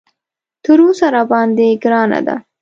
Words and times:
تر 0.63 0.79
اوسه 0.85 1.07
راباندې 1.15 1.67
ګرانه 1.83 2.19
ده. 2.27 2.35